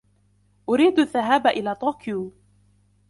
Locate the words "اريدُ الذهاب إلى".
0.69-1.75